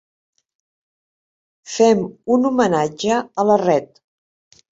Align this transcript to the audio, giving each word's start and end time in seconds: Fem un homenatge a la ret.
Fem 1.75 2.01
un 2.37 2.49
homenatge 2.51 3.19
a 3.43 3.45
la 3.51 3.61
ret. 3.63 4.03